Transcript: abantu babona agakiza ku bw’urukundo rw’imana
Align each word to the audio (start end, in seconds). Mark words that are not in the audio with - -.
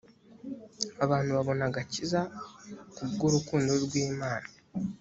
abantu 1.03 1.29
babona 1.37 1.63
agakiza 1.69 2.19
ku 2.93 3.01
bw’urukundo 3.11 3.71
rw’imana 3.83 4.47